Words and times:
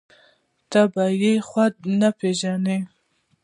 ته 0.71 0.81
به 0.93 1.05
يې 1.21 1.33
خود 1.47 1.73
نه 1.99 2.09
پېژنې. 2.19 2.77